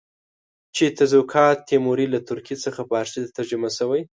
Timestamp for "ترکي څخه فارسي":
2.29-3.19